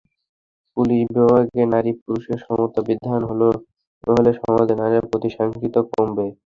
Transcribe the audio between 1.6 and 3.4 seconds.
নারী-পুরুষের সমতা বিধান